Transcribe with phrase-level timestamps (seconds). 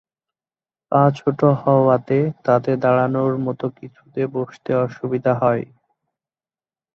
[0.91, 5.63] পা ছোট হওয়ায় তাতে দাঁড়ের মতো কিছুতে বসতে অসুবিধা হয়।